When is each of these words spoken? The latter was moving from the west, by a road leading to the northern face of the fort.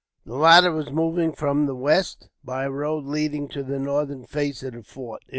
The 0.25 0.33
latter 0.33 0.71
was 0.71 0.89
moving 0.89 1.31
from 1.31 1.67
the 1.67 1.75
west, 1.75 2.27
by 2.43 2.63
a 2.65 2.71
road 2.71 3.05
leading 3.05 3.47
to 3.49 3.61
the 3.61 3.77
northern 3.77 4.25
face 4.25 4.63
of 4.63 4.73
the 4.73 4.81
fort. 4.81 5.21